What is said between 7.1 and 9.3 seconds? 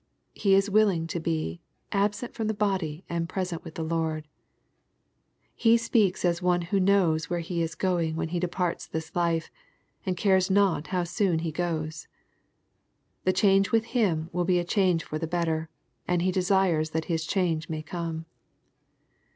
where he is going when he departs this